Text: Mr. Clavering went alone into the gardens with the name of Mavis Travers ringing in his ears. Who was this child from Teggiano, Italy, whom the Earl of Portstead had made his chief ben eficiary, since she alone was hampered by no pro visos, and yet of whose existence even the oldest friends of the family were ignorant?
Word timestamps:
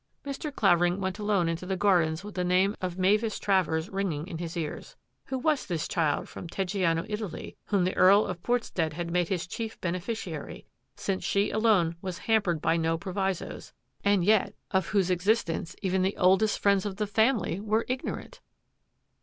Mr. 0.25 0.51
Clavering 0.51 0.99
went 0.99 1.19
alone 1.19 1.47
into 1.47 1.63
the 1.63 1.77
gardens 1.77 2.23
with 2.23 2.33
the 2.33 2.43
name 2.43 2.75
of 2.81 2.97
Mavis 2.97 3.37
Travers 3.37 3.87
ringing 3.87 4.25
in 4.25 4.39
his 4.39 4.57
ears. 4.57 4.95
Who 5.25 5.37
was 5.37 5.67
this 5.67 5.87
child 5.87 6.27
from 6.27 6.47
Teggiano, 6.47 7.05
Italy, 7.07 7.55
whom 7.65 7.83
the 7.83 7.95
Earl 7.95 8.25
of 8.25 8.41
Portstead 8.41 8.93
had 8.93 9.11
made 9.11 9.27
his 9.27 9.45
chief 9.45 9.79
ben 9.79 9.93
eficiary, 9.93 10.65
since 10.95 11.23
she 11.23 11.51
alone 11.51 11.97
was 12.01 12.17
hampered 12.17 12.63
by 12.63 12.77
no 12.77 12.97
pro 12.97 13.13
visos, 13.13 13.73
and 14.03 14.23
yet 14.25 14.55
of 14.71 14.87
whose 14.87 15.11
existence 15.11 15.75
even 15.83 16.01
the 16.01 16.17
oldest 16.17 16.57
friends 16.57 16.83
of 16.87 16.95
the 16.95 17.05
family 17.05 17.59
were 17.59 17.85
ignorant? 17.87 18.41